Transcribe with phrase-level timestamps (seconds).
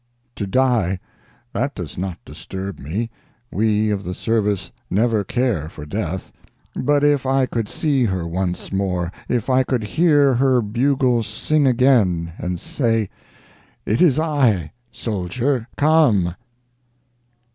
[0.37, 3.11] To die—that does not disturb me;
[3.51, 6.31] we of the service never care for death.
[6.75, 9.11] But if I could see her once more!
[9.29, 13.11] if I could hear her bugle sing again and say,
[13.85, 16.33] "It is I, Soldier—come!"